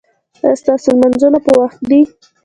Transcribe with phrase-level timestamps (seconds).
[0.43, 2.01] ایا ستاسو لمونځونه په وخت دي؟